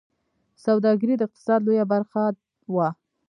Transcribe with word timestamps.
سوداګري 0.65 1.13
د 1.17 1.21
اقتصاد 1.27 1.59
لویه 1.63 1.85
برخه 1.93 2.21
وه 2.73 2.89